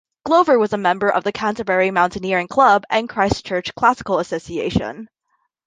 Glover 0.25 0.57
was 0.57 0.73
a 0.73 0.79
member 0.79 1.09
of 1.11 1.23
the 1.23 1.31
Canterbury 1.31 1.91
Mountaineering 1.91 2.47
Club 2.47 2.83
and 2.89 3.07
Christchurch 3.07 3.75
Classical 3.75 4.17
Association. 4.17 5.07